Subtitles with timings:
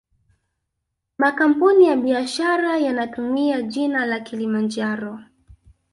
[1.17, 5.19] Makampuni ya biashara yanatumia jina la kilimanjaro